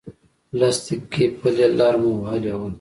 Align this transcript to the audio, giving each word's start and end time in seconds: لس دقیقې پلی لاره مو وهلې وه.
لس 0.59 0.77
دقیقې 0.85 1.25
پلی 1.39 1.67
لاره 1.77 1.99
مو 2.01 2.11
وهلې 2.21 2.53
وه. 2.59 2.69